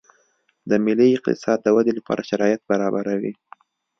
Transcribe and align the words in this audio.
د 0.69 0.71
ملي 0.85 1.07
اقتصاد 1.17 1.57
د 1.63 1.67
ودې 1.75 1.93
لپاره 1.99 2.27
شرایط 2.29 2.61
برابروي 2.69 3.33